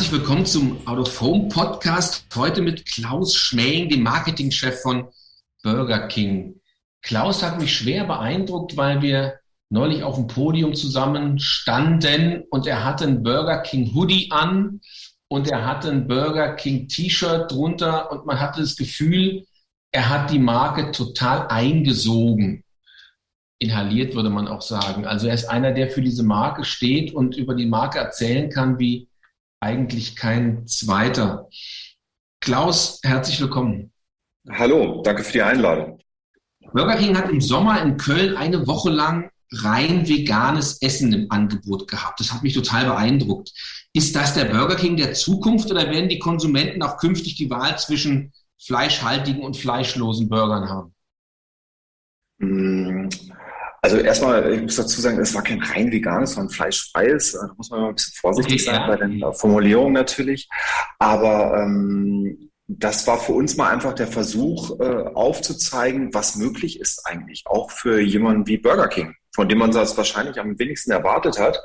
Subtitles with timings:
[0.00, 2.24] Herzlich willkommen zum Out of Home Podcast.
[2.34, 5.08] Heute mit Klaus Schmähing, dem Marketingchef von
[5.62, 6.58] Burger King.
[7.02, 12.82] Klaus hat mich schwer beeindruckt, weil wir neulich auf dem Podium zusammen standen und er
[12.82, 14.80] hatte ein Burger King Hoodie an
[15.28, 19.44] und er hatte ein Burger King T-Shirt drunter und man hatte das Gefühl,
[19.92, 22.64] er hat die Marke total eingesogen.
[23.58, 25.04] Inhaliert würde man auch sagen.
[25.04, 28.78] Also er ist einer, der für diese Marke steht und über die Marke erzählen kann,
[28.78, 29.09] wie
[29.60, 31.48] eigentlich kein zweiter.
[32.40, 33.92] Klaus, herzlich willkommen.
[34.48, 36.00] Hallo, danke für die Einladung.
[36.72, 41.88] Burger King hat im Sommer in Köln eine Woche lang rein veganes Essen im Angebot
[41.88, 42.20] gehabt.
[42.20, 43.52] Das hat mich total beeindruckt.
[43.92, 47.78] Ist das der Burger King der Zukunft oder werden die Konsumenten auch künftig die Wahl
[47.78, 50.94] zwischen fleischhaltigen und fleischlosen Burgern haben?
[53.82, 57.32] Also erstmal, ich muss dazu sagen, es war kein rein veganes, sondern fleischfreies.
[57.32, 58.86] Da muss man mal ein bisschen vorsichtig okay, sein ja.
[58.86, 60.48] bei den Formulierungen natürlich.
[60.98, 67.04] Aber ähm, das war für uns mal einfach der Versuch, äh, aufzuzeigen, was möglich ist
[67.04, 71.38] eigentlich, auch für jemanden wie Burger King, von dem man das wahrscheinlich am wenigsten erwartet
[71.40, 71.60] hat.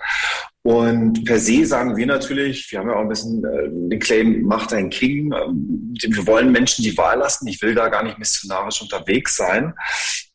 [0.63, 4.41] Und per se sagen wir natürlich, wir haben ja auch ein bisschen äh, den Claim,
[4.43, 5.31] macht ein King.
[5.31, 7.47] Ähm, wir wollen Menschen die Wahl lassen.
[7.47, 9.75] Ich will da gar nicht missionarisch unterwegs sein.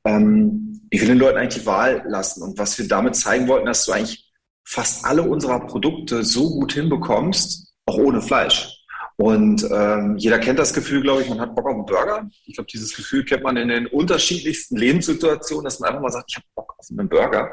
[0.05, 2.43] Ähm, ich will den Leuten eigentlich die Wahl lassen.
[2.43, 4.31] Und was wir damit zeigen wollten, dass du eigentlich
[4.65, 8.80] fast alle unserer Produkte so gut hinbekommst, auch ohne Fleisch.
[9.21, 12.31] Und ähm, jeder kennt das Gefühl, glaube ich, man hat Bock auf einen Burger.
[12.47, 16.31] Ich glaube, dieses Gefühl kennt man in den unterschiedlichsten Lebenssituationen, dass man einfach mal sagt,
[16.31, 17.53] ich habe Bock auf einen Burger.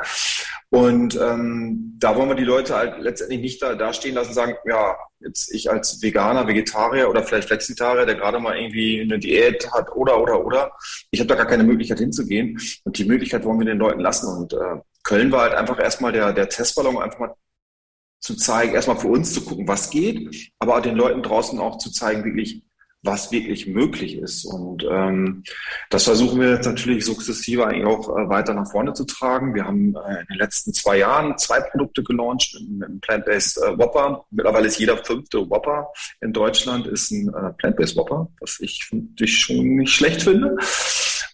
[0.69, 4.35] Und ähm, da wollen wir die Leute halt letztendlich nicht da, da stehen lassen und
[4.35, 9.19] sagen, ja, jetzt ich als Veganer, Vegetarier oder vielleicht Flexitarier, der gerade mal irgendwie eine
[9.19, 10.71] Diät hat oder, oder, oder,
[11.11, 12.57] ich habe da gar keine Möglichkeit hinzugehen.
[12.85, 14.27] Und die Möglichkeit wollen wir den Leuten lassen.
[14.33, 17.33] Und äh, Köln war halt einfach erstmal der, der Testballon, einfach mal
[18.19, 21.91] zu zeigen, erstmal für uns zu gucken, was geht, aber den Leuten draußen auch zu
[21.91, 22.63] zeigen, wirklich,
[23.03, 24.43] was wirklich möglich ist.
[24.45, 25.43] Und ähm,
[25.89, 29.53] das versuchen wir jetzt natürlich sukzessive eigentlich auch äh, weiter nach vorne zu tragen.
[29.53, 33.77] Wir haben äh, in den letzten zwei Jahren zwei Produkte gelauncht mit einem Plant-Based äh,
[33.77, 34.25] Whopper.
[34.31, 35.87] Mittlerweile ist jeder fünfte Whopper
[36.21, 38.89] in Deutschland ist ein äh, Plant-Based Whopper, was ich,
[39.19, 40.57] ich schon nicht schlecht finde.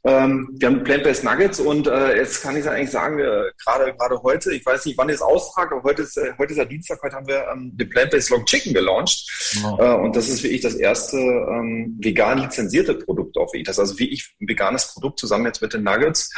[0.06, 4.22] Ähm, wir haben Plant-Based Nuggets und äh, jetzt kann ich eigentlich sagen, äh, gerade gerade
[4.22, 6.66] heute, ich weiß nicht, wann ihr es austragt, aber heute ist, äh, heute ist ja
[6.66, 9.60] Dienstag, heute haben wir ähm, den Plant-Based Long Chicken gelauncht.
[9.62, 9.80] Wow.
[9.80, 14.10] Äh, und das ist wirklich das erste ähm, vegan lizenzierte Produkt wie Das also wie
[14.10, 16.30] ich ein veganes Produkt zusammen jetzt mit den Nuggets,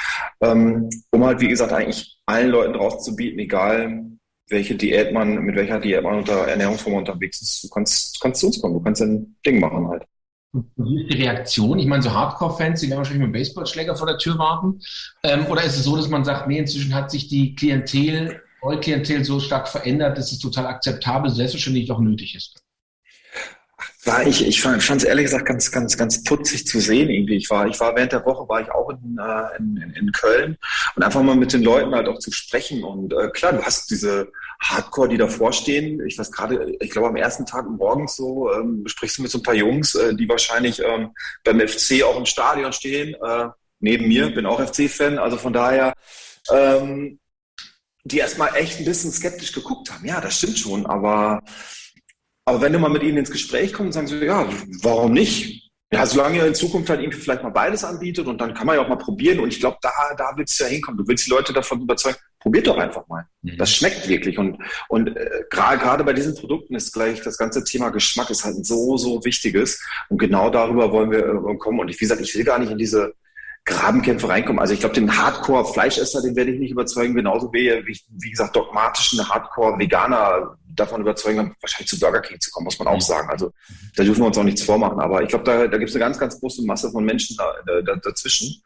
[0.42, 4.04] ähm, um halt, wie gesagt, eigentlich allen Leuten draußen zu bieten, egal
[4.48, 7.64] welche Diät man, mit welcher Diät man unter Ernährungsform unterwegs ist.
[7.64, 10.04] Du kannst, kannst zu uns kommen, du kannst ein Ding machen halt.
[10.78, 11.80] Wie ist die Reaktion?
[11.80, 14.80] Ich meine, so Hardcore-Fans, die werden wahrscheinlich mit einem Baseballschläger vor der Tür warten.
[15.24, 18.80] Ähm, oder ist es so, dass man sagt, nee, inzwischen hat sich die Klientel, eure
[18.80, 22.62] Klientel so stark verändert, dass es total akzeptabel, selbstverständlich auch nötig ist?
[24.06, 27.36] War ich, ich fand es ehrlich gesagt ganz, ganz, ganz putzig zu sehen irgendwie.
[27.36, 30.58] Ich war, ich war während der Woche war ich auch in, äh, in, in Köln
[30.96, 32.84] und einfach mal mit den Leuten halt auch zu sprechen.
[32.84, 36.06] Und äh, klar, du hast diese Hardcore, die davor stehen.
[36.06, 39.40] Ich weiß gerade, ich glaube am ersten Tag morgens so ähm, sprichst du mit so
[39.40, 41.12] ein paar Jungs, äh, die wahrscheinlich ähm,
[41.44, 43.16] beim FC auch im Stadion stehen.
[43.16, 43.48] Äh,
[43.80, 45.18] neben mir, bin auch FC-Fan.
[45.18, 45.94] Also von daher,
[46.52, 47.20] ähm,
[48.04, 50.06] die erstmal echt ein bisschen skeptisch geguckt haben.
[50.06, 51.42] Ja, das stimmt schon, aber
[52.46, 54.48] aber wenn du mal mit ihnen ins Gespräch kommst und sagst, so, ja,
[54.84, 55.66] warum nicht?
[55.92, 58.76] Ja, solange ihr in Zukunft halt irgendwie vielleicht mal beides anbietet und dann kann man
[58.76, 59.40] ja auch mal probieren.
[59.40, 60.98] Und ich glaube, da, da willst du ja hinkommen.
[60.98, 63.26] Du willst die Leute davon überzeugen, probiert doch einfach mal.
[63.44, 63.58] Mhm.
[63.58, 64.38] Das schmeckt wirklich.
[64.38, 64.58] Und,
[64.90, 68.98] und äh, gerade bei diesen Produkten ist gleich das ganze Thema Geschmack ist halt so,
[68.98, 69.82] so wichtiges.
[70.10, 71.80] Und genau darüber wollen wir äh, kommen.
[71.80, 73.14] Und ich, wie gesagt, ich will gar nicht in diese
[73.66, 74.60] Grabenkämpfe reinkommen.
[74.60, 78.56] Also ich glaube, den Hardcore-Fleischesser, den werde ich nicht überzeugen, genauso wie, wie, wie gesagt,
[78.56, 83.30] dogmatischen Hardcore-Veganer davon überzeugen, wahrscheinlich zu Burger King zu kommen, muss man auch sagen.
[83.30, 83.52] Also
[83.96, 85.00] da dürfen wir uns auch nichts vormachen.
[85.00, 87.82] Aber ich glaube, da, da gibt es eine ganz, ganz große Masse von Menschen da,
[87.82, 88.62] da, dazwischen,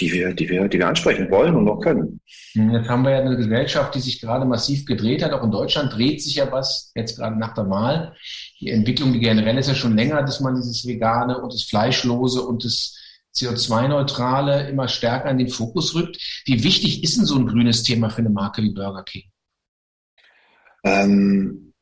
[0.00, 2.20] die wir, die, wir, die wir ansprechen wollen und noch können.
[2.54, 5.32] Jetzt haben wir ja eine Gesellschaft, die sich gerade massiv gedreht hat.
[5.32, 8.16] Auch in Deutschland dreht sich ja was, jetzt gerade nach der Wahl.
[8.60, 12.42] Die Entwicklung, die generell ist ja schon länger, dass man dieses Vegane und das Fleischlose
[12.42, 12.96] und das
[13.34, 16.18] CO2-Neutrale immer stärker in den Fokus rückt.
[16.46, 19.24] Wie wichtig ist denn so ein grünes Thema für eine Marke wie Burger King?
[20.84, 21.72] Ähm,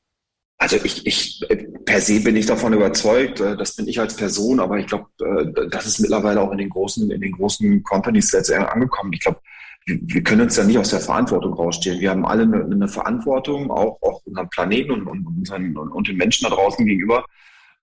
[0.59, 1.47] also ich, ich
[1.85, 5.07] per se bin ich davon überzeugt, äh, das bin ich als Person, aber ich glaube,
[5.21, 9.13] äh, das ist mittlerweile auch in den großen, in den großen Companies letztendlich angekommen.
[9.13, 9.41] Ich glaube,
[9.87, 12.01] wir können uns ja nicht aus der Verantwortung rausstehen.
[12.01, 16.17] Wir haben alle eine, eine Verantwortung, auch, auch unserem Planeten und, und, unseren, und den
[16.17, 17.25] Menschen da draußen gegenüber.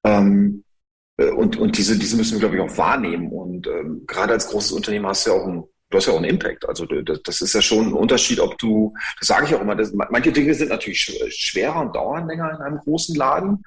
[0.04, 0.65] Ähm, äh,
[1.18, 3.32] und, und diese, diese müssen wir, glaube ich, auch wahrnehmen.
[3.32, 6.18] Und ähm, gerade als großes Unternehmen hast du ja auch ein, du hast ja auch
[6.18, 6.68] einen Impact.
[6.68, 9.76] Also das, das ist ja schon ein Unterschied, ob du, das sage ich auch immer,
[9.76, 13.64] das, manche Dinge sind natürlich schwerer und dauern länger in einem großen Laden.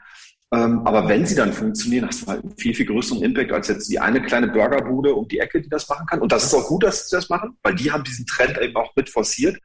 [0.53, 3.69] Ähm, aber wenn sie dann funktionieren, hast du halt einen viel, viel größeren Impact als
[3.69, 6.21] jetzt die eine kleine Burgerbude um die Ecke, die das machen kann.
[6.21, 8.77] Und das ist auch gut, dass sie das machen, weil die haben diesen Trend eben
[8.77, 9.59] auch mit forciert.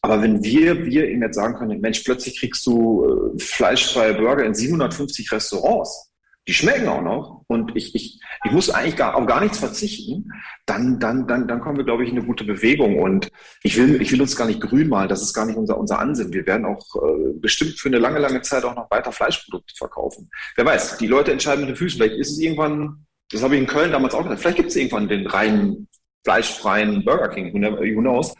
[0.00, 4.44] Aber wenn wir, wir ihm jetzt sagen können, Mensch, plötzlich kriegst du äh, fleischfreie Burger
[4.44, 6.07] in 750 Restaurants,
[6.48, 10.32] die schmecken auch noch und ich, ich, ich muss eigentlich gar, auf gar nichts verzichten,
[10.64, 12.98] dann, dann, dann, dann kommen wir, glaube ich, in eine gute Bewegung.
[12.98, 13.30] Und
[13.62, 15.98] ich will, ich will uns gar nicht grün malen, das ist gar nicht unser, unser
[15.98, 16.32] Ansinn.
[16.32, 20.30] Wir werden auch äh, bestimmt für eine lange, lange Zeit auch noch weiter Fleischprodukte verkaufen.
[20.56, 22.00] Wer weiß, die Leute entscheiden mit den Füßen.
[22.00, 24.76] Vielleicht ist es irgendwann, das habe ich in Köln damals auch gesagt, vielleicht gibt es
[24.76, 25.86] irgendwann den reinen
[26.24, 28.34] fleischfreien Burger King, who knows.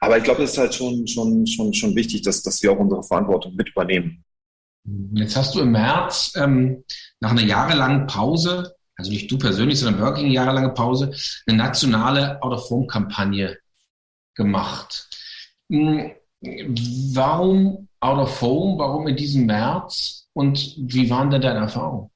[0.00, 2.78] Aber ich glaube, es ist halt schon, schon, schon, schon wichtig, dass, dass wir auch
[2.78, 4.24] unsere Verantwortung mit übernehmen.
[4.84, 6.84] Jetzt hast du im März ähm,
[7.20, 11.12] nach einer jahrelangen Pause, also nicht du persönlich, sondern Burger King jahrelange Pause,
[11.46, 13.58] eine nationale Out-of-Home-Kampagne
[14.34, 15.08] gemacht.
[15.70, 16.12] Hm,
[17.14, 18.78] warum Out of Home?
[18.78, 20.28] Warum in diesem März?
[20.32, 22.10] Und wie waren denn deine Erfahrungen?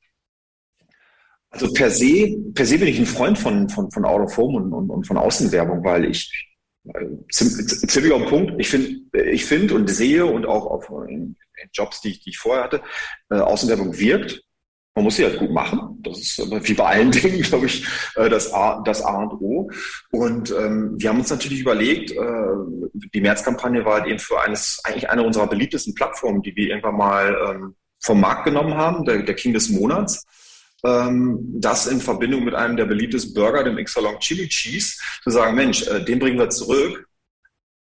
[1.51, 4.57] Also per se, per se bin ich ein Freund von, von, von Out of Home
[4.57, 6.53] und, und, und von Außenwerbung, weil ich
[6.85, 10.91] äh, ziemlich auf den Punkt, ich finde ich find und sehe und auch auf,
[11.73, 12.83] Jobs, die ich, die ich vorher hatte,
[13.31, 14.43] äh, Außenwerbung wirkt.
[14.97, 15.99] Man muss sie halt gut machen.
[16.03, 17.85] Das ist wie bei allen Dingen, glaube ich,
[18.15, 19.71] äh, das, A, das A und O.
[20.13, 22.17] Und ähm, wir haben uns natürlich überlegt, äh,
[23.13, 26.97] die Märzkampagne war halt eben für eines, eigentlich eine unserer beliebtesten Plattformen, die wir irgendwann
[26.97, 30.23] mal ähm, vom Markt genommen haben, der, der King des Monats.
[30.85, 35.57] Ähm, das in Verbindung mit einem der beliebtesten Burger, dem X-Salon Chili Cheese, zu sagen,
[35.57, 37.09] Mensch, äh, den bringen wir zurück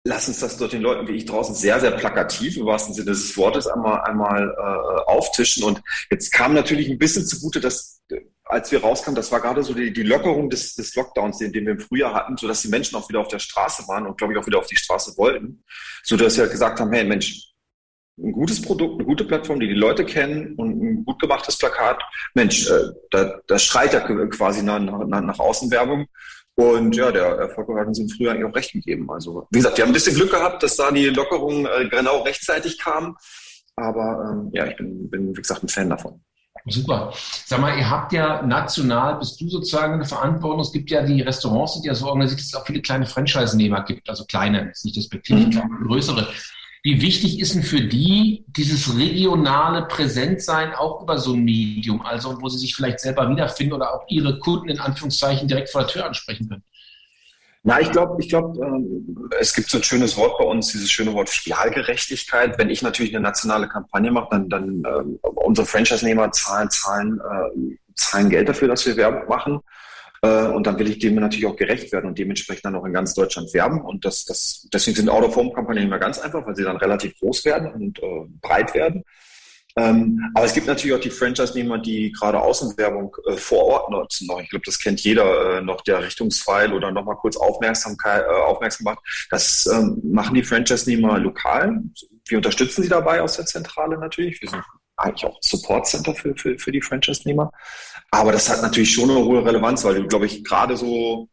[0.05, 3.11] lass uns das dort den Leuten wie ich draußen sehr, sehr plakativ im wahrsten Sinne
[3.11, 5.65] des Wortes einmal, einmal äh, auftischen.
[5.65, 8.01] Und jetzt kam natürlich ein bisschen zugute, dass
[8.45, 11.67] als wir rauskamen, das war gerade so die, die Lockerung des, des Lockdowns, den, den
[11.67, 14.33] wir im Frühjahr hatten, sodass die Menschen auch wieder auf der Straße waren und glaube
[14.33, 15.63] ich auch wieder auf die Straße wollten,
[16.03, 17.49] so dass wir gesagt haben, hey Mensch,
[18.19, 22.03] ein gutes Produkt, eine gute Plattform, die die Leute kennen und ein gut gemachtes Plakat,
[22.35, 26.07] Mensch, äh, da, da schreit ja quasi nach, nach, nach Außenwerbung.
[26.59, 29.09] Und ja, der Erfolg hat uns im Frühjahr eigentlich auch recht gegeben.
[29.13, 32.23] Also, wie gesagt, wir haben ein bisschen Glück gehabt, dass da die Lockerungen äh, genau
[32.23, 33.15] rechtzeitig kamen.
[33.77, 36.21] Aber ähm, ja, ich bin, bin, wie gesagt, ein Fan davon.
[36.67, 37.13] Super.
[37.47, 40.61] Sag mal, ihr habt ja national, bist du sozusagen eine Verantwortung.
[40.63, 43.85] Es gibt ja die Restaurants, sind ja so organisiert, dass es auch viele kleine Franchise-Nehmer
[43.85, 44.11] gibt.
[44.11, 45.87] Also kleine, ist nicht das Betrieb, mhm.
[45.87, 46.27] größere.
[46.89, 52.41] Wie wichtig ist denn für die dieses regionale Präsentsein auch über so ein Medium, also
[52.41, 55.91] wo sie sich vielleicht selber wiederfinden oder auch ihre Kunden in Anführungszeichen direkt vor der
[55.91, 56.63] Tür ansprechen können?
[57.63, 60.91] Na, ich glaube, ich glaube, ähm, es gibt so ein schönes Wort bei uns, dieses
[60.91, 62.57] schöne Wort Filialgerechtigkeit.
[62.57, 67.77] Wenn ich natürlich eine nationale Kampagne mache, dann, dann äh, unsere Franchise-Nehmer zahlen, zahlen, äh,
[67.97, 69.61] zahlen Geld dafür, dass wir Werbung machen.
[70.23, 72.93] Äh, und dann will ich dem natürlich auch gerecht werden und dementsprechend dann auch in
[72.93, 73.81] ganz Deutschland werben.
[73.81, 77.73] Und das, das, deswegen sind Out-of-Home-Kampagnen immer ganz einfach, weil sie dann relativ groß werden
[77.73, 79.05] und äh, breit werden.
[79.79, 84.27] Ähm, aber es gibt natürlich auch die Franchise-Nehmer, die gerade Außenwerbung äh, vor Ort nutzen.
[84.27, 84.41] Noch.
[84.41, 88.85] Ich glaube, das kennt jeder äh, noch, der Richtungsfeil oder nochmal kurz Aufmerksamkeit, äh, aufmerksam
[88.85, 88.99] macht.
[89.31, 91.81] Das ähm, machen die Franchise-Nehmer lokal.
[92.27, 94.41] Wir unterstützen sie dabei aus der Zentrale natürlich.
[94.43, 94.65] Wir sind
[94.99, 97.51] eigentlich auch Support Center für, für, für die Franchise-Nehmer.
[98.11, 101.29] Aber das hat natürlich schon eine hohe Relevanz, weil glaube ich, gerade so,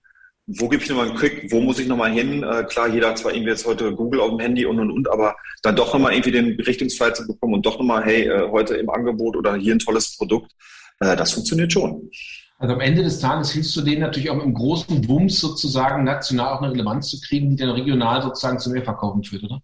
[0.47, 2.43] wo gebe ich nochmal einen Quick, wo muss ich nochmal hin?
[2.43, 5.09] Äh, klar, jeder hat zwar irgendwie jetzt heute Google auf dem Handy und und und,
[5.09, 8.75] aber dann doch nochmal irgendwie den Richtungsfall zu bekommen und doch nochmal, hey, äh, heute
[8.75, 10.51] im Angebot oder hier ein tolles Produkt,
[10.99, 12.09] äh, das funktioniert schon.
[12.57, 16.03] Also am Ende des Tages hilfst du denen natürlich auch mit einem großen Wumms sozusagen
[16.03, 19.61] national auch eine Relevanz zu kriegen, die dann regional sozusagen zu mehr verkaufen führt, oder?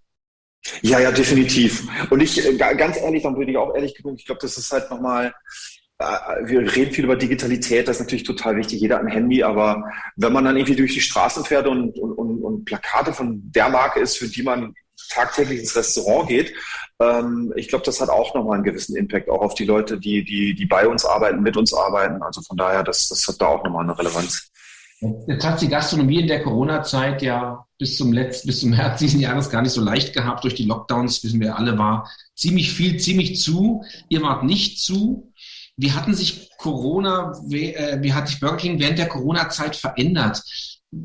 [0.81, 1.87] Ja, ja, definitiv.
[2.09, 4.71] Und ich, äh, ganz ehrlich, dann würde ich auch ehrlich genug, ich glaube, das ist
[4.71, 5.33] halt nochmal,
[5.97, 6.03] äh,
[6.45, 9.83] wir reden viel über Digitalität, das ist natürlich total wichtig, jeder ein Handy, aber
[10.15, 13.69] wenn man dann irgendwie durch die Straßen fährt und, und, und, und Plakate von der
[13.69, 14.73] Marke ist, für die man
[15.09, 16.53] tagtäglich ins Restaurant geht,
[17.01, 20.23] ähm, ich glaube, das hat auch nochmal einen gewissen Impact, auch auf die Leute, die,
[20.23, 22.21] die, die bei uns arbeiten, mit uns arbeiten.
[22.21, 24.50] Also von daher, das, das hat da auch nochmal eine Relevanz.
[25.01, 29.19] Jetzt hat die Gastronomie in der Corona-Zeit ja bis zum letzten, bis zum März diesen
[29.19, 30.43] Jahres gar nicht so leicht gehabt.
[30.43, 33.83] Durch die Lockdowns, wissen wir alle, war ziemlich viel, ziemlich zu.
[34.09, 35.33] Ihr wart nicht zu.
[35.75, 40.43] Wie hatten sich Corona, wie, äh, wie hat sich Burger King während der Corona-Zeit verändert?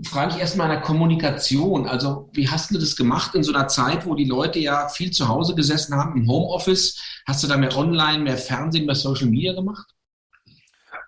[0.05, 1.87] Frage ich erstmal in der Kommunikation.
[1.87, 5.11] Also, wie hast du das gemacht in so einer Zeit, wo die Leute ja viel
[5.11, 7.01] zu Hause gesessen haben im Homeoffice?
[7.27, 9.87] Hast du da mehr Online, mehr Fernsehen, mehr Social Media gemacht?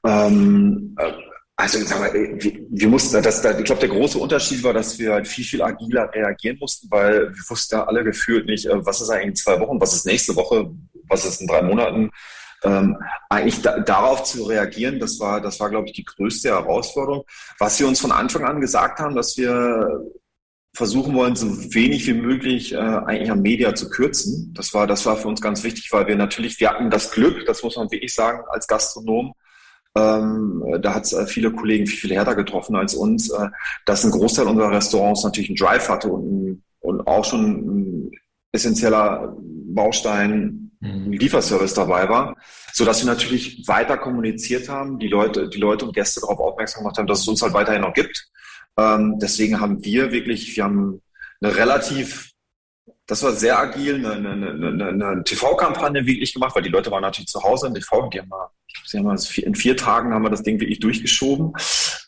[0.06, 1.12] Ähm, äh
[1.60, 4.96] also sag mal, wir, wir mussten, das, da, ich glaube, der große Unterschied war, dass
[4.96, 8.86] wir halt viel, viel agiler reagieren mussten, weil wir wussten ja alle gefühlt nicht, äh,
[8.86, 10.70] was ist eigentlich in zwei Wochen, was ist nächste Woche,
[11.08, 12.10] was ist in drei Monaten.
[12.62, 12.96] ähm,
[13.28, 17.24] eigentlich da, darauf zu reagieren, das war, das war, glaube ich, die größte Herausforderung.
[17.58, 20.04] Was wir uns von Anfang an gesagt haben, dass wir
[20.74, 24.54] versuchen wollen, so wenig wie möglich äh, eigentlich am Media zu kürzen.
[24.54, 27.44] Das war, das war für uns ganz wichtig, weil wir natürlich, wir hatten das Glück,
[27.46, 29.34] das muss man wirklich sagen, als Gastronom,
[29.96, 33.48] ähm, da hat es äh, viele Kollegen viel, viel härter getroffen als uns, äh,
[33.84, 38.10] dass ein Großteil unserer Restaurants natürlich einen Drive hatte und, und auch schon ein
[38.52, 41.12] essentieller Baustein mhm.
[41.12, 42.36] Lieferservice dabei war,
[42.72, 46.82] so dass wir natürlich weiter kommuniziert haben, die Leute, die Leute und Gäste darauf aufmerksam
[46.82, 48.28] gemacht haben, dass es uns halt weiterhin noch gibt.
[48.76, 51.02] Ähm, deswegen haben wir wirklich, wir haben
[51.40, 52.32] eine relativ
[53.08, 57.00] das war sehr agil, eine, eine, eine, eine TV-Kampagne wirklich gemacht, weil die Leute waren
[57.00, 58.50] natürlich zu Hause in TV, die haben mal,
[58.84, 61.54] sie haben mal in vier Tagen haben wir das Ding wirklich durchgeschoben.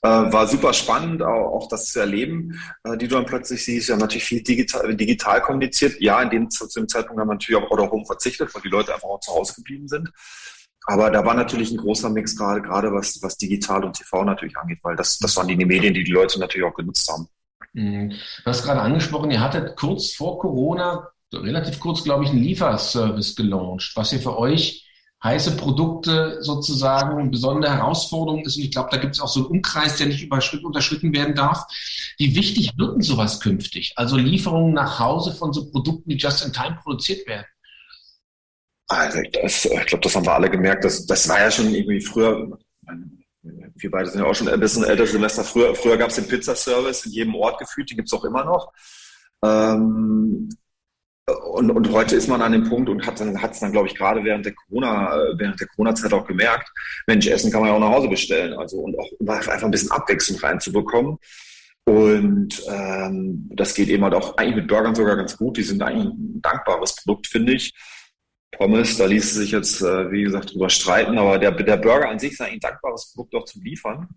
[0.03, 3.89] Äh, war super spannend, auch, auch das zu erleben, äh, die du dann plötzlich siehst.
[3.89, 5.99] Wir haben natürlich viel digital, digital kommuniziert.
[6.01, 8.69] Ja, in dem, zu, zu dem Zeitpunkt haben wir natürlich auch Home verzichtet, weil die
[8.69, 10.11] Leute einfach auch zu Hause geblieben sind.
[10.85, 14.57] Aber da war natürlich ein großer Mix gerade, gerade was, was digital und TV natürlich
[14.59, 17.27] angeht, weil das, das waren die Medien, die die Leute natürlich auch genutzt haben.
[17.73, 18.11] Mhm.
[18.11, 23.37] Du hast gerade angesprochen, ihr hattet kurz vor Corona, relativ kurz, glaube ich, einen Lieferservice
[23.37, 24.87] gelauncht, was hier für euch
[25.23, 28.57] heiße Produkte sozusagen eine besondere Herausforderung ist.
[28.57, 31.35] Und ich glaube, da gibt es auch so einen Umkreis, der nicht überschritten, unterschritten werden
[31.35, 31.65] darf.
[32.17, 33.93] Wie wichtig wird denn sowas künftig?
[33.97, 37.47] Also Lieferungen nach Hause von so Produkten, die just in time produziert werden?
[38.89, 40.85] Also das, ich glaube, das haben wir alle gemerkt.
[40.85, 42.59] Das, das war ja schon irgendwie früher,
[43.43, 45.45] wir beide sind ja auch schon ein bisschen älter Semester.
[45.45, 48.45] Früher, früher gab es den Pizzaservice in jedem Ort gefühlt, den gibt es auch immer
[48.45, 48.73] noch.
[49.43, 50.49] Ähm,
[51.53, 54.25] und, und heute ist man an dem Punkt und hat es dann, glaube ich, gerade
[54.25, 56.71] während der Corona, während der Corona-Zeit auch gemerkt,
[57.07, 58.53] Mensch, Essen kann man ja auch nach Hause bestellen.
[58.55, 61.19] Also und auch einfach ein bisschen Abwechslung reinzubekommen.
[61.85, 65.57] Und ähm, das geht eben halt auch eigentlich mit Burgern sogar ganz gut.
[65.57, 67.73] Die sind eigentlich ein dankbares Produkt, finde ich.
[68.53, 72.19] Pommes, da ließ sich jetzt, äh, wie gesagt, drüber streiten, aber der, der Burger an
[72.19, 74.09] sich ist ein dankbares Produkt auch zum Liefern.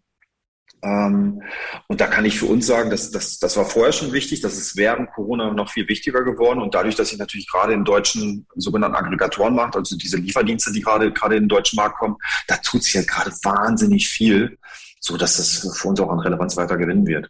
[0.84, 1.42] Ähm,
[1.88, 4.58] und da kann ich für uns sagen, dass, dass, das war vorher schon wichtig, das
[4.58, 6.62] ist während Corona noch viel wichtiger geworden.
[6.62, 11.14] Und dadurch, dass sich natürlich gerade im deutschen sogenannten Aggregatorenmarkt, also diese Lieferdienste, die gerade,
[11.14, 14.58] gerade in den deutschen Markt kommen, da tut sich ja gerade wahnsinnig viel,
[15.00, 17.30] so dass das für uns auch an Relevanz weiter gewinnen wird.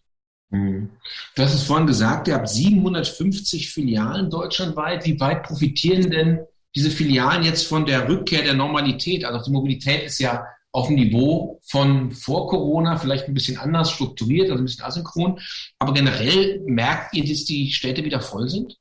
[0.50, 0.90] Mhm.
[1.38, 5.06] Hast es vorhin gesagt, ihr habt 750 Filialen deutschlandweit.
[5.06, 6.40] Wie weit profitieren denn
[6.76, 9.26] diese Filialen jetzt von der Rückkehr der Normalität?
[9.26, 13.92] Also die Mobilität ist ja auf dem Niveau von vor Corona, vielleicht ein bisschen anders
[13.92, 15.40] strukturiert, also ein bisschen asynchron.
[15.78, 18.76] Aber generell merkt ihr, dass die Städte wieder voll sind?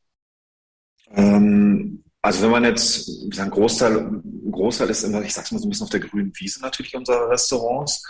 [1.15, 5.71] Ähm, also wenn man jetzt, ein Großteil, Großteil ist immer, ich sag's mal so ein
[5.71, 8.03] bisschen auf der grünen Wiese natürlich unserer Restaurants.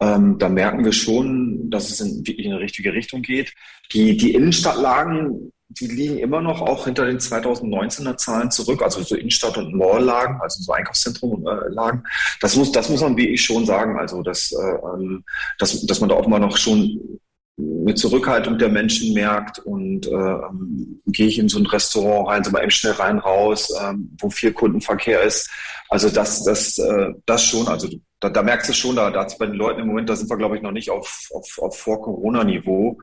[0.00, 3.52] Ähm, da merken wir schon, dass es in, in eine richtige Richtung geht.
[3.92, 9.14] Die, die Innenstadtlagen die liegen immer noch auch hinter den 2019er Zahlen zurück, also so
[9.14, 12.04] Innenstadt- und Mall-Lagen, also so Einkaufszentrum-Lagen.
[12.40, 14.56] Das muss, das muss man wie ich schon sagen, also dass, äh,
[14.94, 15.24] ähm,
[15.58, 17.20] dass, dass man da auch mal noch schon
[17.58, 22.44] eine Zurückhaltung der Menschen merkt und äh, ähm, gehe ich in so ein Restaurant rein,
[22.44, 25.50] so mal eben schnell rein raus, ähm, wo viel Kundenverkehr ist.
[25.88, 27.88] Also das, das, äh, das schon, also
[28.20, 30.36] da, da merkst du schon, da, da bei den Leuten im Moment, da sind wir,
[30.36, 33.00] glaube ich, noch nicht auf, auf, auf Vor-Corona-Niveau.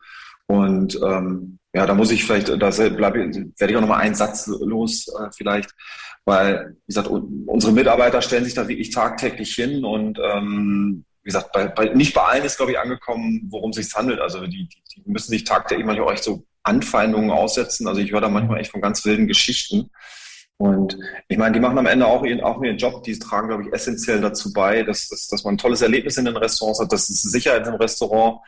[0.47, 5.07] Und ähm, ja, da muss ich vielleicht, da werde ich auch nochmal einen Satz los
[5.07, 5.71] äh, vielleicht,
[6.23, 11.51] weil, wie gesagt, unsere Mitarbeiter stellen sich da wirklich tagtäglich hin und ähm, wie gesagt,
[11.51, 14.19] bei, bei, nicht bei allen ist, glaube ich, angekommen, worum es sich handelt.
[14.19, 17.87] Also die, die, die müssen sich tagtäglich manchmal auch echt so Anfeindungen aussetzen.
[17.87, 19.89] Also ich höre da manchmal echt von ganz wilden Geschichten.
[20.57, 20.97] Und
[21.27, 23.73] ich meine, die machen am Ende auch ihren, auch ihren Job, die tragen, glaube ich,
[23.73, 27.09] essentiell dazu bei, dass, dass, dass man ein tolles Erlebnis in den Restaurants hat, dass
[27.09, 28.39] es Sicherheit im Restaurant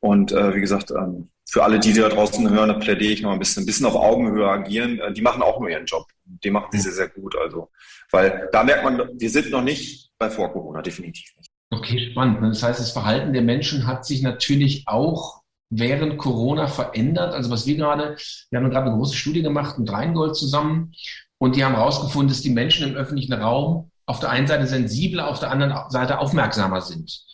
[0.00, 3.22] und äh, wie gesagt, ähm, für alle, die, die da draußen hören, da plädiere ich
[3.22, 4.98] noch ein bisschen, ein bisschen auf Augenhöhe agieren.
[4.98, 6.06] Äh, die machen auch nur ihren Job.
[6.24, 7.36] Die machen die sehr, sehr gut.
[7.36, 7.70] Also,
[8.10, 11.50] weil da merkt man, wir sind noch nicht bei vor Corona, definitiv nicht.
[11.70, 12.42] Okay, spannend.
[12.42, 17.34] Das heißt, das Verhalten der Menschen hat sich natürlich auch während Corona verändert.
[17.34, 18.16] Also was wir gerade,
[18.50, 20.92] wir haben gerade eine große Studie gemacht mit Rheingold zusammen
[21.38, 25.28] und die haben herausgefunden, dass die Menschen im öffentlichen Raum auf der einen Seite sensibler,
[25.28, 27.24] auf der anderen Seite aufmerksamer sind.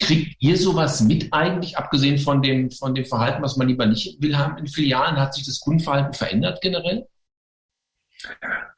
[0.00, 4.20] Kriegt ihr sowas mit eigentlich, abgesehen von dem, von dem Verhalten, was man lieber nicht
[4.22, 5.20] will haben in Filialen?
[5.20, 7.06] Hat sich das Kundenverhalten verändert generell?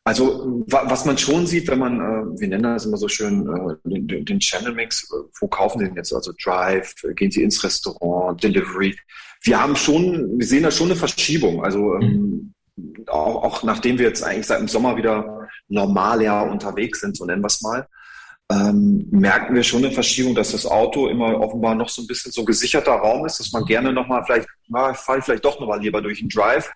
[0.05, 3.89] Also was man schon sieht, wenn man, äh, wir nennen das immer so schön, äh,
[3.89, 6.13] den, den Channel Mix, äh, wo kaufen Sie denn jetzt?
[6.13, 8.97] Also Drive, gehen Sie ins Restaurant, Delivery.
[9.43, 11.65] Wir haben schon, wir sehen da schon eine Verschiebung.
[11.65, 13.05] Also ähm, mhm.
[13.07, 17.25] auch, auch nachdem wir jetzt eigentlich seit dem Sommer wieder normal ja unterwegs sind, so
[17.25, 17.87] nennen wir es mal,
[18.51, 22.33] ähm, merken wir schon eine Verschiebung, dass das Auto immer offenbar noch so ein bisschen
[22.33, 25.81] so gesicherter Raum ist, dass man gerne nochmal vielleicht, na, fahre ich vielleicht doch nochmal
[25.81, 26.71] lieber durch den Drive.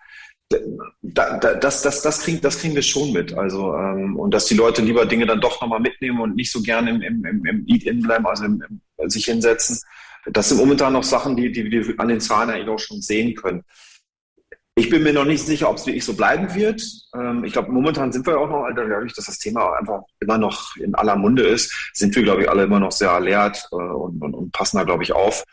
[0.49, 3.33] da, da, das, das, das, kriegen, das kriegen wir schon mit.
[3.33, 6.61] Also, ähm, und dass die Leute lieber Dinge dann doch nochmal mitnehmen und nicht so
[6.61, 8.63] gerne im, im, im, im Eat-In bleiben, also im,
[8.97, 9.81] im, sich hinsetzen.
[10.31, 13.35] Das sind momentan noch Sachen, die, die wir an den Zahlen eigentlich auch schon sehen
[13.35, 13.63] können.
[14.77, 16.83] Ich bin mir noch nicht sicher, ob es wirklich so bleiben wird.
[17.15, 20.75] Ähm, ich glaube, momentan sind wir auch noch, dadurch, dass das Thema einfach immer noch
[20.75, 24.21] in aller Munde ist, sind wir, glaube ich, alle immer noch sehr alert äh, und,
[24.21, 25.43] und, und passen da, glaube ich, auf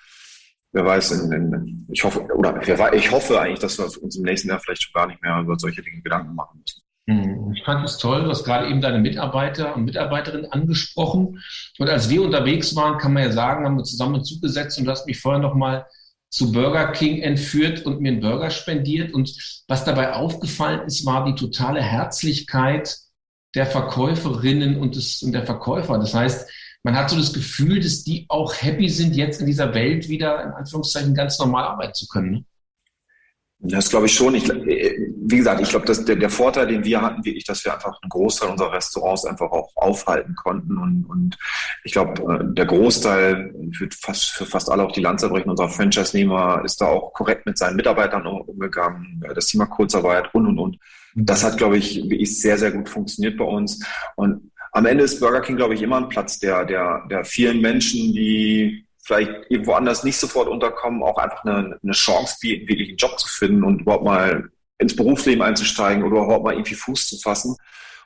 [0.73, 2.61] wer weiß, in, in, ich hoffe, oder
[2.93, 5.59] ich hoffe eigentlich, dass wir uns im nächsten Jahr vielleicht schon gar nicht mehr über
[5.59, 6.83] solche Dinge Gedanken machen müssen.
[7.07, 11.41] Hm, ich fand es toll, du hast gerade eben deine Mitarbeiter und Mitarbeiterinnen angesprochen.
[11.79, 14.91] Und als wir unterwegs waren, kann man ja sagen, haben wir zusammen zugesetzt und du
[14.91, 15.87] hast mich vorher nochmal
[16.35, 19.15] zu Burger King entführt und mir einen Burger spendiert.
[19.15, 22.97] Und was dabei aufgefallen ist, war die totale Herzlichkeit
[23.55, 25.97] der Verkäuferinnen und, des, und der Verkäufer.
[25.97, 26.51] Das heißt,
[26.83, 30.43] man hat so das Gefühl, dass die auch happy sind, jetzt in dieser Welt wieder
[30.43, 32.47] in Anführungszeichen ganz normal arbeiten zu können.
[33.67, 34.35] Das glaube ich schon.
[34.35, 37.73] Ich, wie gesagt, ich glaube, dass der, der Vorteil, den wir hatten, wirklich, dass wir
[37.73, 40.77] einfach einen Großteil unserer Restaurants einfach auch aufhalten konnten.
[40.77, 41.39] Und, und
[41.83, 46.63] ich glaube, äh, der Großteil, für fast, für fast alle auch die Lanzerbrechen unserer Franchise-Nehmer
[46.63, 49.25] ist da auch korrekt mit seinen Mitarbeitern umgegangen.
[49.35, 50.79] Das Thema Kurzarbeit und, und, und.
[51.15, 53.83] Das hat, glaube ich, wirklich sehr, sehr gut funktioniert bei uns.
[54.17, 57.61] Und am Ende ist Burger King, glaube ich, immer ein Platz der, der, der vielen
[57.63, 62.89] Menschen, die vielleicht irgendwo anders nicht sofort unterkommen, auch einfach eine, eine Chance bieten, wirklich
[62.89, 67.09] einen Job zu finden und überhaupt mal ins Berufsleben einzusteigen oder überhaupt mal irgendwie Fuß
[67.09, 67.57] zu fassen.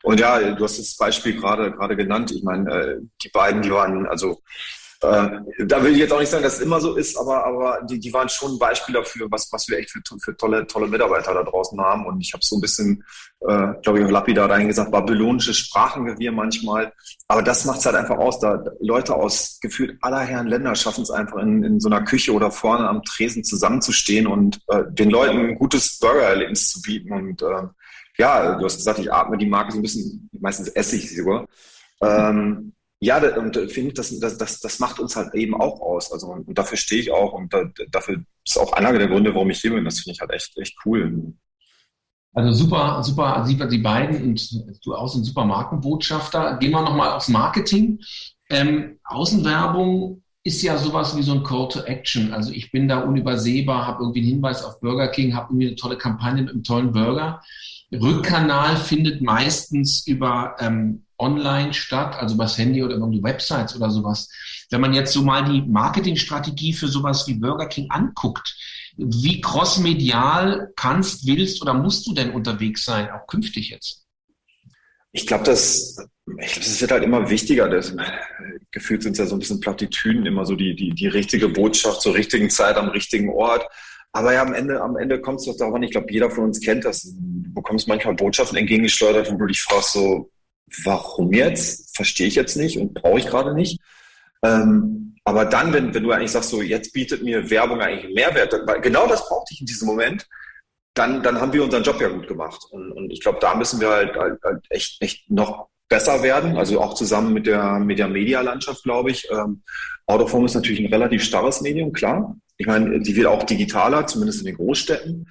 [0.03, 2.31] Und ja, du hast das Beispiel gerade gerade genannt.
[2.31, 4.43] Ich meine, äh, die beiden, die waren also
[5.01, 5.29] äh,
[5.65, 8.01] da will ich jetzt auch nicht sagen, dass es immer so ist, aber, aber die,
[8.01, 11.35] die waren schon ein Beispiel dafür, was, was wir echt für, für tolle, tolle Mitarbeiter
[11.35, 12.05] da draußen haben.
[12.07, 13.05] Und ich habe so ein bisschen,
[13.41, 16.93] äh, glaube ich, auch lapidar dahin gesagt, babylonische Sprachengewirr manchmal.
[17.29, 18.41] Aber das macht es halt einfach aus.
[18.41, 22.33] Da Leute aus gefühlt aller Herren Länder schaffen es einfach in, in so einer Küche
[22.33, 27.13] oder vorne am Tresen zusammenzustehen und äh, den Leuten ein gutes Burgererlebnis zu bieten.
[27.13, 27.69] Und äh,
[28.19, 31.17] ja, du hast gesagt, ich atme die Marke so ein bisschen, meistens esse ich sie
[31.19, 31.47] sogar.
[32.03, 36.13] Ähm, ja, und äh, finde das, das, das, das macht uns halt eben auch aus.
[36.13, 39.51] Also und dafür stehe ich auch und da, dafür ist auch einer der Gründe, warum
[39.51, 39.85] ich hier bin.
[39.85, 41.35] Das finde ich halt echt, echt cool.
[42.35, 46.57] Also super, super, die, die beiden und du auch sind super Markenbotschafter.
[46.59, 48.01] Gehen wir nochmal aufs Marketing.
[48.51, 52.33] Ähm, Außenwerbung ist ja sowas wie so ein Call to Action.
[52.33, 55.77] Also ich bin da unübersehbar, habe irgendwie einen Hinweis auf Burger King, habe irgendwie eine
[55.77, 57.43] tolle Kampagne mit einem tollen Burger.
[57.93, 63.75] Rückkanal findet meistens über ähm, online statt, also über das Handy oder über die Websites
[63.75, 64.29] oder sowas.
[64.71, 68.57] Wenn man jetzt so mal die Marketingstrategie für sowas wie Burger King anguckt,
[68.97, 74.05] wie crossmedial kannst, willst oder musst du denn unterwegs sein, auch künftig jetzt?
[75.13, 75.97] Ich glaube, das,
[76.41, 77.69] ich glaube, das wird halt immer wichtiger.
[77.69, 77.95] Das,
[78.71, 82.03] gefühlt sind es ja so ein bisschen Plattitüden, immer so die, die, die richtige Botschaft
[82.03, 83.67] zur richtigen Zeit am richtigen Ort.
[84.13, 86.45] Aber ja, am Ende, am Ende kommt es doch darauf an, ich glaube, jeder von
[86.45, 87.03] uns kennt das.
[87.03, 90.31] Du bekommst manchmal Botschaften entgegengesteuert, wo du dich fragst, so,
[90.85, 91.95] warum jetzt?
[91.95, 93.81] Verstehe ich jetzt nicht und brauche ich gerade nicht.
[94.43, 98.15] Ähm, aber dann, wenn, wenn du eigentlich sagst, so, jetzt bietet mir Werbung eigentlich einen
[98.15, 100.27] Mehrwert, weil genau das brauchte ich in diesem Moment,
[100.95, 102.61] dann, dann haben wir unseren Job ja gut gemacht.
[102.71, 106.57] Und, und ich glaube, da müssen wir halt, halt, halt echt, echt noch besser werden,
[106.57, 109.29] also auch zusammen mit der, mit der Medialandschaft, glaube ich.
[109.31, 109.63] Ähm,
[110.07, 112.37] Autoform ist natürlich ein relativ starres Medium, klar.
[112.59, 115.29] Ich meine, die wird auch digitaler, zumindest in den Großstädten.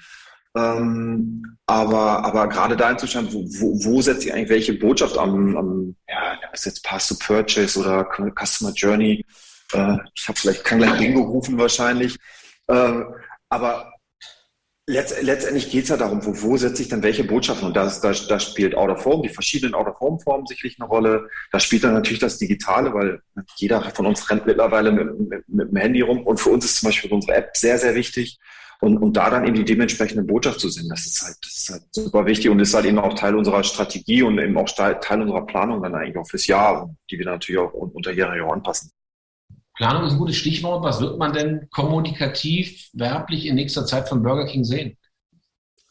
[0.56, 5.56] Ähm, aber, aber gerade da hinzuschauen, wo, wo, wo setzt ihr eigentlich welche Botschaft am,
[5.56, 9.26] am ja, ist jetzt Pass to Purchase oder Customer Journey?
[9.74, 12.18] Äh, ich habe vielleicht, kann gleich Bingo rufen wahrscheinlich.
[12.68, 13.04] Äh,
[13.50, 13.94] aber
[14.88, 17.68] letzt, letztendlich geht es ja darum, wo, wo setze ich dann welche Botschaften?
[17.68, 20.78] Und da, da, da spielt Out of Home, die verschiedenen Out of Home Formen sicherlich
[20.80, 21.30] eine Rolle.
[21.52, 23.22] Da spielt dann natürlich das Digitale, weil
[23.58, 26.26] jeder von uns rennt mittlerweile mit, mit, mit dem Handy rum.
[26.26, 28.40] Und für uns ist zum Beispiel unsere App sehr, sehr wichtig.
[28.80, 31.70] Und, und da dann eben die dementsprechende Botschaft zu sehen, das ist halt, das ist
[31.70, 35.22] halt super wichtig und ist halt eben auch Teil unserer Strategie und eben auch Teil
[35.22, 38.92] unserer Planung dann eigentlich auch fürs Jahr, die wir natürlich auch unterjährig auch anpassen.
[39.78, 40.84] Planung ist ein gutes Stichwort.
[40.84, 44.98] Was wird man denn kommunikativ, werblich in nächster Zeit von Burger King sehen?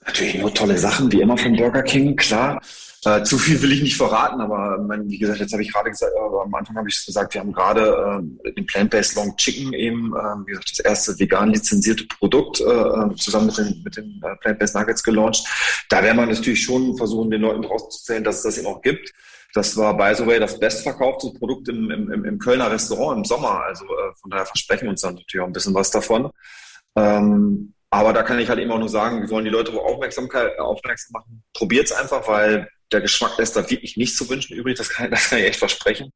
[0.05, 2.61] Natürlich nur tolle Sachen, wie immer von Burger King, klar.
[3.05, 5.91] Äh, zu viel will ich nicht verraten, aber mein, wie gesagt, jetzt habe ich gerade
[5.91, 9.73] gesagt, äh, am Anfang habe ich gesagt, wir haben gerade äh, den Plant-Based Long Chicken
[9.73, 13.97] eben, äh, wie gesagt, das erste vegan lizenzierte Produkt äh, äh, zusammen mit den, mit
[13.97, 15.45] den Plant-Based Nuggets gelauncht.
[15.89, 19.13] Da werden wir natürlich schon versuchen, den Leuten rauszuzählen, dass es das eben auch gibt.
[19.57, 23.63] Das war, by the way, das bestverkaufte Produkt im, im, im Kölner Restaurant im Sommer.
[23.65, 26.31] Also äh, von daher versprechen wir uns dann natürlich auch ein bisschen was davon.
[26.95, 30.59] Ähm, aber da kann ich halt eben auch nur sagen, wir wollen die Leute Aufmerksamkeit,
[30.59, 31.43] aufmerksam machen.
[31.55, 34.77] Probiert es einfach, weil der Geschmack lässt da wirklich nichts zu wünschen übrig.
[34.77, 36.13] Das kann, das kann ich echt versprechen.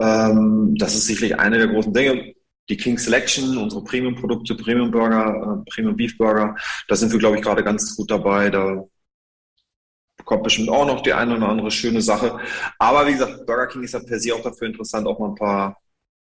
[0.00, 2.34] Ähm, das ist sicherlich eine der großen Dinge.
[2.68, 6.54] die King Selection, unsere Premium-Produkte, Premium-Burger, äh, Premium-Beef-Burger,
[6.86, 8.48] da sind wir, glaube ich, gerade ganz gut dabei.
[8.48, 8.84] Da
[10.30, 12.38] kommt bestimmt auch noch die eine oder andere schöne Sache.
[12.78, 15.34] Aber wie gesagt, Burger King ist ja per se auch dafür interessant, auch mal ein
[15.34, 15.76] paar,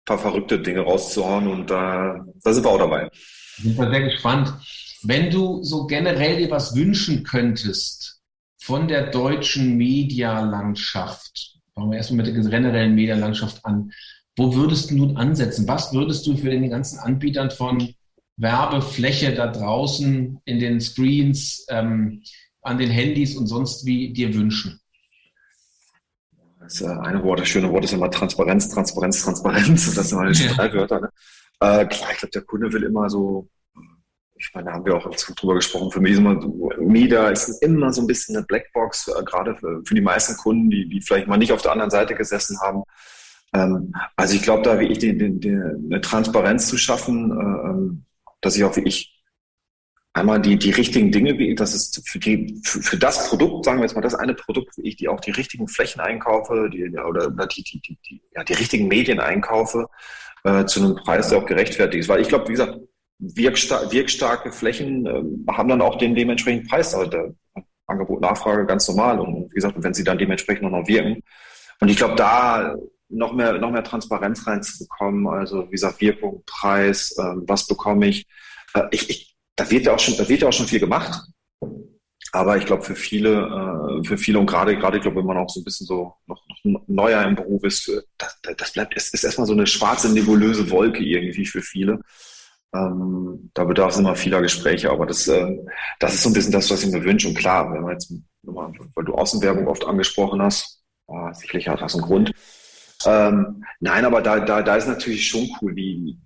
[0.05, 3.09] paar verrückte Dinge rauszuhauen und da, da sind wir auch dabei.
[3.57, 4.53] Ich bin sehr gespannt.
[5.03, 8.21] Wenn du so generell dir was wünschen könntest
[8.57, 13.91] von der deutschen Medialandschaft, fangen wir erstmal mit der generellen Medialandschaft an,
[14.37, 15.67] wo würdest du nun ansetzen?
[15.67, 17.93] Was würdest du für den ganzen Anbietern von
[18.37, 22.21] Werbefläche da draußen in den Screens, ähm,
[22.67, 24.79] an den Handys und sonst wie dir wünschen?
[26.59, 29.95] Das äh, eine Wort, das schöne Wort ist immer Transparenz, Transparenz, Transparenz.
[29.95, 30.53] Das sind meine ja.
[30.53, 30.99] drei Wörter.
[30.99, 31.09] Ne?
[31.61, 33.47] Äh, klar, ich glaube, der Kunde will immer so,
[34.35, 36.39] ich meine, da haben wir auch drüber gesprochen, für mich ist immer,
[36.79, 40.69] Media ist immer so ein bisschen eine Blackbox, äh, gerade für, für, die meisten Kunden,
[40.69, 42.83] die, die vielleicht mal nicht auf der anderen Seite gesessen haben.
[43.53, 47.69] Ähm, also ich glaube, da wie ich die, die, die, eine Transparenz zu schaffen, äh,
[47.69, 48.05] ähm,
[48.41, 49.16] dass ich auch wie ich
[50.13, 53.83] einmal die, die richtigen Dinge, das ist für, die, für, für, das Produkt, sagen wir
[53.83, 57.29] jetzt mal, das eine Produkt, wie ich die auch die richtigen Flächen einkaufe, die, oder
[57.29, 59.87] die, die, die, die, ja, die richtigen Medien einkaufe,
[60.43, 62.09] äh, zu einem Preis, der auch gerechtfertigt ist.
[62.09, 62.79] Weil ich glaube, wie gesagt,
[63.19, 66.93] wirkstar wirkstarke Flächen äh, haben dann auch den dementsprechenden Preis.
[66.93, 67.33] Also der
[67.87, 69.19] Angebot, Nachfrage ganz normal.
[69.19, 71.21] Und wie gesagt, wenn sie dann dementsprechend auch noch wirken.
[71.79, 72.75] Und ich glaube, da
[73.09, 78.25] noch mehr, noch mehr Transparenz reinzubekommen, also wie gesagt, Wirkung, Preis, äh, was bekomme ich.
[78.73, 81.19] Äh, ich, ich da wird ja auch schon, da wird ja auch schon viel gemacht.
[82.31, 85.37] Aber ich glaube, für viele, äh, für viele und gerade, gerade, ich glaube, wenn man
[85.37, 89.13] auch so ein bisschen so noch, noch neuer im Beruf ist, das, das bleibt, es
[89.13, 92.01] ist erstmal so eine schwarze, nebulöse Wolke irgendwie für viele.
[92.75, 95.57] Ähm, da bedarf es immer vieler Gespräche, aber das, äh,
[95.99, 97.29] das ist so ein bisschen das, was ich mir wünsche.
[97.29, 101.95] Und klar, wenn man jetzt, weil du Außenwerbung oft angesprochen hast, äh, sicherlich hat das
[101.95, 102.33] einen Grund.
[103.05, 106.17] Ähm, nein, aber da, da, da ist natürlich schon cool, wie,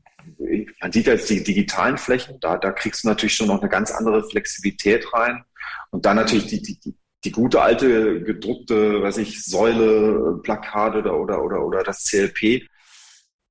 [0.80, 3.92] man sieht jetzt die digitalen Flächen, da, da kriegst du natürlich schon noch eine ganz
[3.92, 5.44] andere Flexibilität rein.
[5.92, 11.44] Und dann natürlich die, die, die, gute alte gedruckte, weiß ich, Säule, Plakat oder, oder,
[11.44, 12.68] oder, oder das CLP.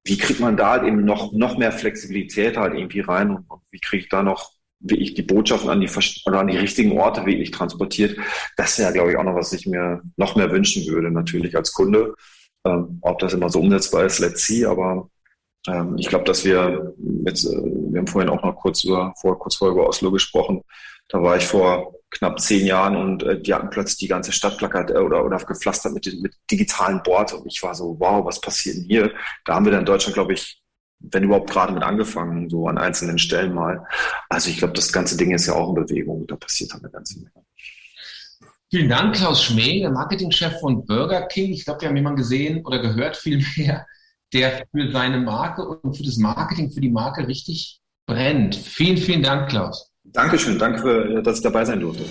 [0.05, 3.81] Wie kriegt man da eben noch, noch mehr Flexibilität halt irgendwie rein und, und wie
[3.81, 5.91] kriege ich da noch wie ich die Botschaften an die,
[6.25, 8.19] oder an die richtigen Orte wirklich transportiert.
[8.57, 11.73] Das wäre, glaube ich, auch noch, was ich mir noch mehr wünschen würde, natürlich als
[11.73, 12.15] Kunde.
[12.67, 15.11] Ähm, ob das immer so umsetzbar ist, let's see, aber
[15.69, 16.95] ähm, ich glaube, dass wir
[17.27, 20.63] jetzt, äh, wir haben vorhin auch noch kurz über, vor, kurz vorher über Oslo gesprochen.
[21.09, 24.59] Da war ich vor knapp zehn Jahren und äh, die hatten plötzlich die ganze Stadt
[24.59, 28.41] plakat äh, oder, oder gepflastert mit, mit digitalen Boards und ich war so, wow, was
[28.41, 29.13] passiert denn hier?
[29.45, 30.61] Da haben wir dann in Deutschland, glaube ich,
[31.01, 33.85] wenn überhaupt gerade mit angefangen, so an einzelnen Stellen mal.
[34.29, 36.27] Also ich glaube, das ganze Ding ist ja auch in Bewegung.
[36.27, 37.31] Da passiert dann eine ganze Menge.
[38.71, 41.53] Vielen Dank, Klaus Schmee, der Marketingchef von Burger King.
[41.53, 43.87] Ich glaube, wir haben jemanden gesehen oder gehört vielmehr,
[44.33, 48.55] der für seine Marke und für das Marketing für die Marke richtig brennt.
[48.57, 49.91] Vielen, vielen Dank, Klaus.
[50.05, 52.05] Dankeschön, danke, für, dass ich dabei sein durfte.